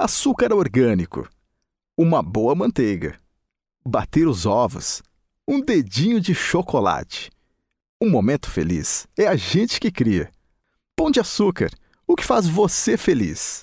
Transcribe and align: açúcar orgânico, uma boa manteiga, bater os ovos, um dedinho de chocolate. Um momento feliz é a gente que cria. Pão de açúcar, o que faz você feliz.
açúcar 0.00 0.50
orgânico, 0.54 1.28
uma 1.94 2.22
boa 2.22 2.54
manteiga, 2.54 3.20
bater 3.84 4.26
os 4.26 4.46
ovos, 4.46 5.02
um 5.46 5.60
dedinho 5.60 6.18
de 6.18 6.34
chocolate. 6.34 7.30
Um 8.00 8.08
momento 8.08 8.48
feliz 8.48 9.06
é 9.14 9.26
a 9.26 9.36
gente 9.36 9.78
que 9.78 9.90
cria. 9.90 10.30
Pão 10.96 11.10
de 11.10 11.20
açúcar, 11.20 11.68
o 12.06 12.16
que 12.16 12.24
faz 12.24 12.48
você 12.48 12.96
feliz. 12.96 13.62